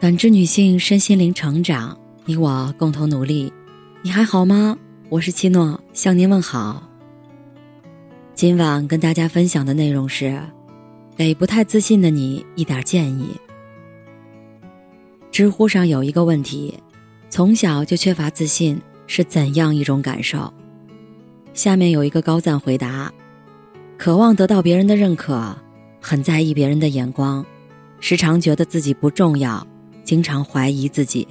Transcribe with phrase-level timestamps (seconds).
[0.00, 3.52] 感知女性身心灵成长，你我共同努力。
[4.00, 4.78] 你还好吗？
[5.08, 6.88] 我是七诺，向您问好。
[8.32, 10.40] 今晚跟大家分享的内容是，
[11.16, 13.36] 给不太自信的你一点建议。
[15.32, 16.78] 知乎上有一个问题：
[17.28, 20.52] 从小就缺乏自信是怎样一种感受？
[21.54, 23.12] 下面有一个高赞回答：
[23.96, 25.58] 渴望得到别人的认可，
[26.00, 27.44] 很在意别人的眼光，
[27.98, 29.66] 时常觉得自己不重要。
[30.08, 31.28] 经常怀疑自己，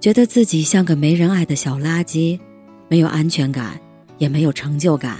[0.00, 2.40] 觉得自己像个没人爱的小垃圾，
[2.88, 3.78] 没有安全感，
[4.16, 5.18] 也没有成就感。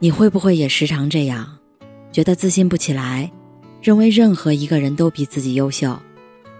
[0.00, 1.58] 你会不会也时常这样，
[2.10, 3.30] 觉得自信不起来，
[3.80, 5.96] 认为任何一个人都比自己优秀，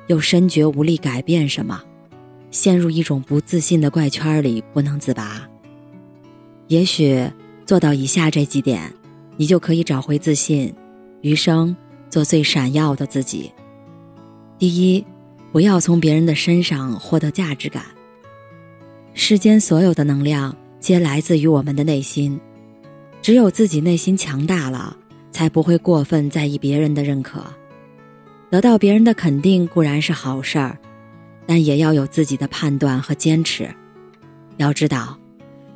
[0.07, 1.83] 又深觉无力改变什么，
[2.53, 5.43] 陷入一种不自信的怪圈里不能自拔？
[6.69, 7.29] 也许
[7.65, 8.95] 做到以下这几点，
[9.37, 10.73] 你就可以找回自信，
[11.23, 11.77] 余生
[12.09, 13.51] 做最闪耀的自己。
[14.59, 15.05] 第一，
[15.53, 17.85] 不要从别人的身上获得价值感。
[19.13, 22.41] 世间所有的能量皆来自于我们的内心，
[23.21, 24.97] 只有自己内心强大了，
[25.31, 27.45] 才不会过分在意别人的认可。
[28.49, 30.79] 得到别人的肯定固然是好事儿，
[31.45, 33.69] 但也要有自己的判断和坚持。
[34.57, 35.19] 要知道，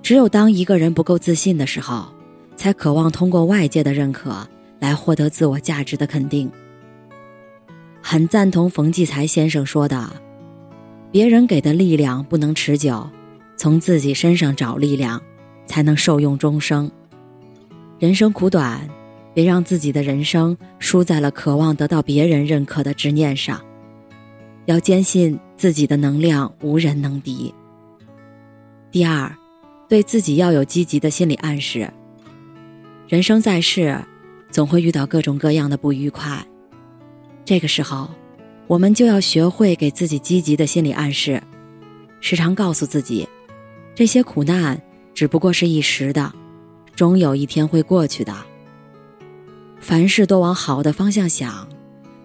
[0.03, 2.09] 只有当一个人不够自信的时候，
[2.57, 6.51] 才渴望通过外界的认可来获得自我价值的肯定。
[8.03, 10.11] 很赞同冯骥才先生说的
[11.13, 13.09] ：“别人给的力量不能持久，
[13.57, 15.21] 从自己身上找力量，
[15.67, 16.91] 才能受用终生。
[17.99, 18.89] 人生苦短，
[19.35, 23.61] 别让自己的人生输在了渴望得到别人认可的执念上。
[24.65, 27.53] 要坚信自己的能量无人能敌。
[28.91, 29.33] 第二，
[29.89, 31.93] 对自己要有积极的心理暗示。
[33.07, 33.99] 人生在世，
[34.51, 36.45] 总会遇到各种各样的不愉快。”
[37.45, 38.09] 这个时候，
[38.67, 41.43] 我们就要学会给自己积极的心理暗示，
[42.21, 43.29] 时常告诉自己，
[43.95, 44.81] 这些苦难
[45.15, 46.33] 只不过是一时的，
[46.95, 48.35] 终有一天会过去的。
[49.81, 51.67] 凡事都往好的方向想，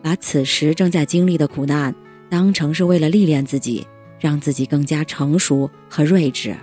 [0.03, 1.95] 把此时正在经历的苦难
[2.29, 3.88] 当成是为了历练自己，
[4.19, 6.56] 让自己更加成熟和睿智。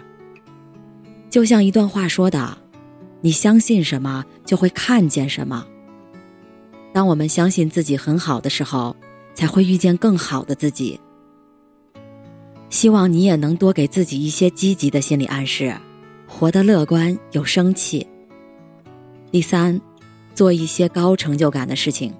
[1.30, 2.58] 就像一段话说的
[3.22, 5.66] ：“你相信什么，就会看见什么。”
[6.92, 8.94] 当我们相信自己很好的时候，
[9.34, 11.00] 才会遇见更好的自己。
[12.68, 15.74] 希望你也能多给自己一些积极的心理暗示，
[16.26, 18.06] 活得乐观有生气。
[19.30, 19.80] 第三，
[20.34, 22.12] 做一些高成就感的事情。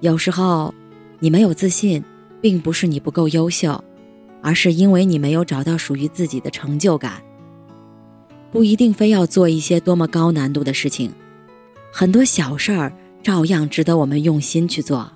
[0.00, 0.74] 有时候，
[1.20, 2.02] 你没有自信，
[2.40, 3.82] 并不是你不够优秀，
[4.42, 7.22] 而是因为你没有找到属于自己的成就感。
[8.50, 11.12] 不一定非要做一些多么高难度的事情，
[11.92, 12.92] 很多小事儿。
[13.22, 15.10] 照样值得我们用心去做。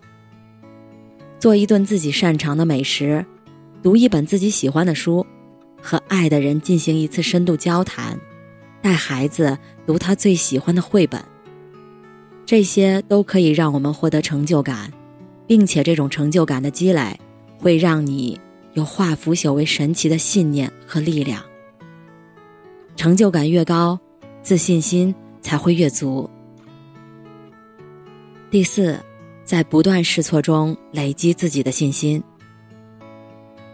[1.38, 3.24] 做一顿自己擅长的美食，
[3.82, 5.26] 读一本自己喜欢的书，
[5.80, 8.18] 和爱的人进行一次深度交谈，
[8.80, 11.22] 带孩子读他最喜欢的绘本。
[12.46, 14.92] 这些都可以让我们获得成就感，
[15.46, 17.18] 并且这种成就感的积累，
[17.58, 18.38] 会让你
[18.74, 21.42] 有化腐朽为神奇的信念和力量。
[22.96, 23.98] 成就感越高，
[24.42, 26.30] 自信心才会越足。
[28.54, 28.96] 第四，
[29.42, 32.22] 在不断试错中累积自己的信心。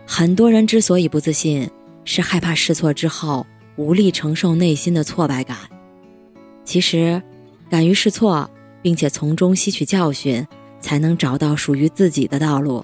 [0.07, 1.71] 很多人之所以不自信，
[2.07, 3.47] 是害怕试错之后
[3.77, 5.59] 无力承受内心的挫败感。
[6.65, 7.23] 其实，
[7.69, 10.43] 敢于试错，并且从中吸取教训，
[10.81, 12.83] 才能找到属于自己的道路。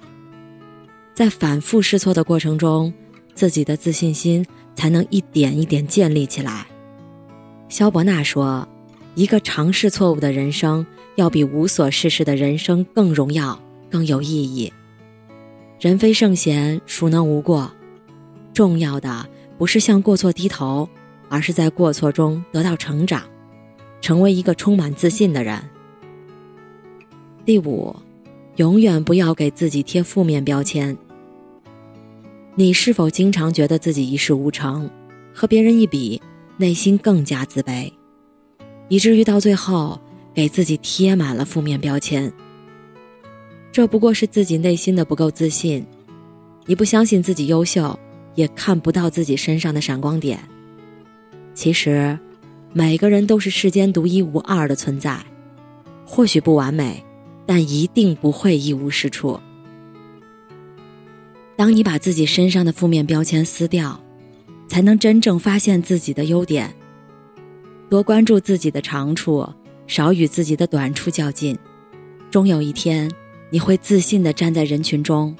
[1.15, 2.93] 在反复试错的过程中，
[3.33, 6.67] 自己的自信心才能一点一点建立起来。
[7.69, 8.69] 肖伯纳说。
[9.17, 10.85] 一个尝试错误的人生，
[11.15, 14.71] 要比无所事事的人生更荣耀、更有意义。
[15.79, 17.71] 人非圣贤，孰能无过？
[18.53, 20.87] 重要的不是向过错低头，
[21.29, 23.23] 而是在过错中得到成长，
[24.01, 25.59] 成为一个充满自信的人。
[27.43, 27.95] 第五，
[28.57, 30.95] 永远不要给自己贴负面标签。
[32.53, 34.87] 你是否经常觉得自己一事无成，
[35.33, 36.21] 和别人一比，
[36.57, 37.91] 内心更加自卑？
[38.89, 39.99] 以至于到最后，
[40.33, 42.31] 给自己贴满了负面标签。
[43.71, 45.85] 这不过是自己内心的不够自信，
[46.65, 47.97] 你不相信自己优秀，
[48.35, 50.39] 也看不到自己身上的闪光点。
[51.53, 52.17] 其实，
[52.73, 55.19] 每个人都是世间独一无二的存在，
[56.05, 57.03] 或许不完美，
[57.45, 59.39] 但一定不会一无是处。
[61.55, 63.99] 当你把自己身上的负面标签撕掉，
[64.67, 66.73] 才能真正发现自己的优点。
[67.89, 69.47] 多关注自己的长处，
[69.87, 71.57] 少与自己的短处较劲，
[72.29, 73.09] 终有一天，
[73.49, 75.33] 你会自信的站在人群中，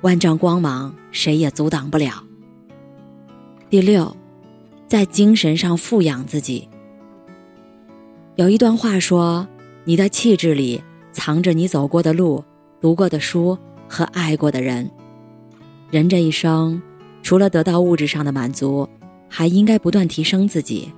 [0.00, 2.24] 万丈光芒谁也阻挡不了。
[3.70, 4.16] 第六，
[4.88, 6.68] 在精神上富养自己。
[8.34, 9.46] 有一段话说
[9.84, 10.82] ：“你的气质里
[11.12, 12.42] 藏着你走过的路、
[12.80, 13.56] 读过的书
[13.88, 14.90] 和爱过的人。”
[15.92, 16.82] 人这一生，
[17.22, 18.88] 除了得到物质上的满足，
[19.28, 20.92] 还应该不断提升自己，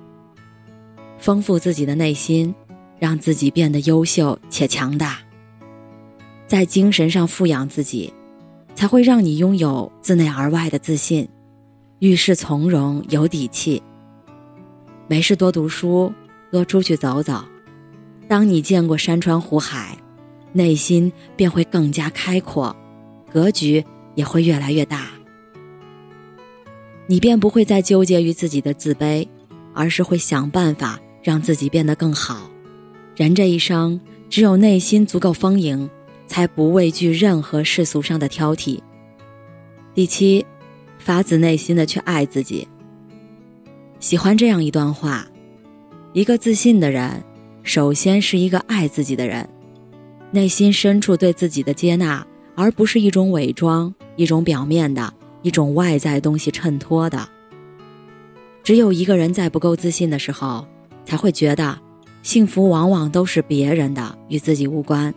[1.21, 2.53] 丰富自己的内心，
[2.97, 5.19] 让自己变得优秀且强大。
[6.47, 8.11] 在精神上富养自己，
[8.73, 11.29] 才会让你拥有自内而外的自信，
[11.99, 13.81] 遇事从容有底气。
[15.07, 16.11] 没事多读书，
[16.51, 17.45] 多出去走走。
[18.27, 19.95] 当你见过山川湖海，
[20.53, 22.75] 内心便会更加开阔，
[23.31, 23.85] 格局
[24.15, 25.07] 也会越来越大。
[27.05, 29.27] 你便不会再纠结于自己的自卑，
[29.73, 32.49] 而是会想办法让自己变得更好。
[33.15, 35.89] 人这一生，只有内心足够丰盈。
[36.31, 38.79] 才不畏惧任何世俗上的挑剔。
[39.93, 40.45] 第七，
[40.97, 42.65] 发自内心的去爱自己。
[43.99, 45.27] 喜欢这样一段话：
[46.13, 47.21] 一个自信的人，
[47.63, 49.45] 首先是一个爱自己的人，
[50.31, 52.25] 内心深处对自己的接纳，
[52.55, 57.27] 而不是一种伪装、一种表面的、一种外在东西衬托的。
[58.63, 60.65] 只有一个人在不够自信的时候，
[61.11, 61.77] 才会觉得
[62.23, 65.13] 幸福往往都是别人的，与自己无关。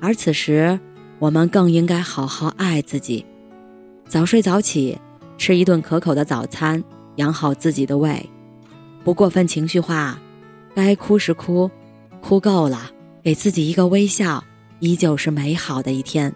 [0.00, 0.80] 而此时，
[1.20, 3.24] 我们更应该好好爱自己，
[4.08, 4.98] 早睡早起，
[5.38, 6.82] 吃一顿可口的早餐，
[7.18, 8.28] 养好自己的胃，
[9.04, 10.18] 不过分情绪化，
[10.74, 11.70] 该哭时哭，
[12.20, 12.90] 哭够了，
[13.22, 14.42] 给自己一个微笑，
[14.80, 16.34] 依旧是美好的一天。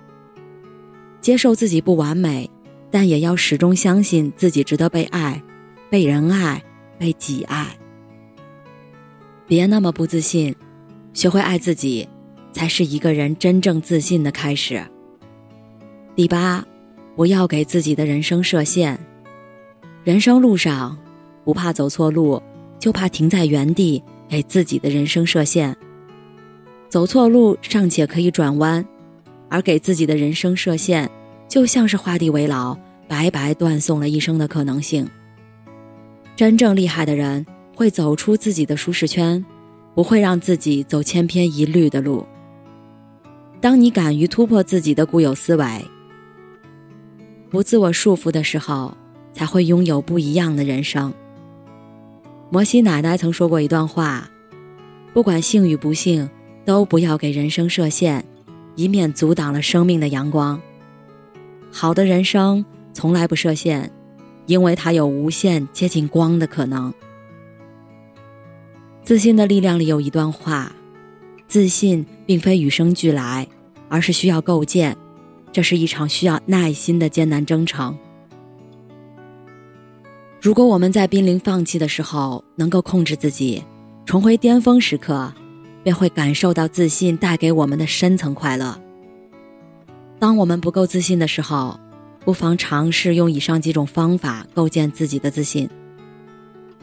[1.21, 2.49] 接受自己不完美，
[2.89, 5.43] 但也要始终相信自己值得被爱，
[5.91, 6.63] 被人爱，
[7.01, 7.67] 被己爱。
[9.51, 10.55] 别那么不自信，
[11.13, 12.09] 学会爱自己。
[12.53, 14.81] 才是一个人真正自信的开始。
[16.15, 16.65] 第八，
[17.17, 18.97] 不要给自己的人生设限。
[20.05, 20.97] 人生路上，
[21.45, 22.41] 不怕走错路，
[22.79, 25.77] 就怕停在原地，给自己的人生设限。
[26.89, 28.85] 走错路尚且可以转弯，
[29.49, 31.09] 而给自己的人生设限，
[31.49, 32.77] 就像是画地为牢，
[33.09, 35.09] 白白断送了一生的可能性。
[36.37, 37.45] 真正厉害的人，
[37.81, 39.43] 会走出自己的舒适圈，
[39.95, 42.27] 不会让自己走千篇一律的路。
[43.59, 45.65] 当你敢于突破自己的固有思维，
[47.49, 48.95] 不自我束缚的时候，
[49.33, 51.11] 才会拥有不一样的人生。
[52.51, 54.29] 摩西奶奶曾说过一段话
[55.15, 56.29] ：“不管幸与不幸，
[56.67, 58.23] 都不要给人生设限，
[58.77, 60.61] 以免阻挡了生命的阳光。”
[61.73, 62.63] 好的人生
[62.93, 63.91] 从来不设限，
[64.45, 66.93] 因为它有无限接近光的可能。
[69.11, 70.71] 自信的力量里有一段话。
[71.49, 73.45] 自信并非与生俱来，
[73.89, 74.97] 而是需要构建。
[75.51, 77.99] 这是一场需要耐心的艰难征程。
[80.41, 83.61] 如果我们在濒临放弃的时候能够控制自己，
[84.07, 85.35] 重回巅峰时刻，
[85.83, 88.81] 便会感受到自信带给我们的深层快乐。
[90.21, 91.81] 当我们不够自信的时候，
[92.25, 95.69] 不妨尝试用以上几种方法构建自己的自信。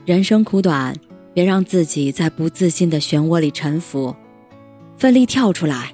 [0.04, 0.94] 人生苦短，
[1.38, 4.16] 别让自己在不自信的漩涡里沉浮。
[4.98, 5.94] 奋力跳出来，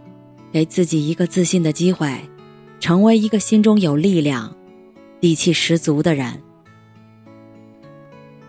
[0.54, 2.18] 给自己一个自信的机会，
[2.80, 4.56] 成为一个心中有力量、
[5.20, 6.42] 底气十足的人。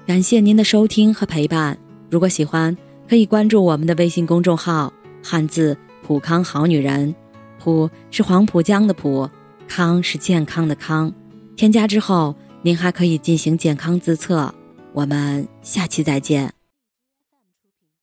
[0.06, 1.76] 感谢您的收听和陪伴。
[2.08, 2.78] 如果喜欢，
[3.08, 7.12] 可以关注我们的微信公众号“汉字普康好女人”，
[7.58, 9.28] 普是黄浦江的浦，
[9.66, 11.12] 康是健康的康。
[11.56, 14.54] 添加之后，您还可以进行健康自测。
[14.92, 16.54] 我们下期再见。